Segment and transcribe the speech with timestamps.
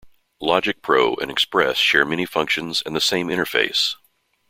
[0.41, 3.97] Logic Pro and Express share many functions and the same interface.